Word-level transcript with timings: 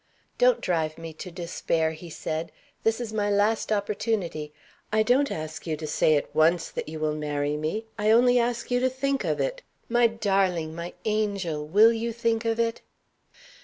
"Don't 0.39 0.61
drive 0.61 0.97
me 0.97 1.13
to 1.13 1.29
despair!" 1.29 1.91
he 1.91 2.09
said. 2.09 2.51
"This 2.81 2.99
is 2.99 3.13
my 3.13 3.29
last 3.29 3.71
opportunity. 3.71 4.51
I 4.91 5.03
don't 5.03 5.31
ask 5.31 5.67
you 5.67 5.77
to 5.77 5.85
say 5.85 6.15
at 6.17 6.33
once 6.33 6.71
that 6.71 6.89
you 6.89 6.99
will 6.99 7.13
marry 7.13 7.55
me, 7.55 7.85
I 7.99 8.09
only 8.09 8.39
ask 8.39 8.71
you 8.71 8.79
to 8.79 8.89
think 8.89 9.23
of 9.23 9.39
it. 9.39 9.61
My 9.89 10.07
darling! 10.07 10.73
my 10.73 10.95
angel! 11.05 11.67
will 11.67 11.93
you 11.93 12.11
think 12.13 12.45
of 12.45 12.59
it?" 12.59 12.81